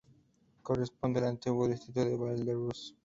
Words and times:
Corresponde 0.63 1.19
al 1.19 1.27
antiguo 1.27 1.67
distrito 1.67 2.03
de 2.03 2.17
Val-de-Ruz. 2.17 2.95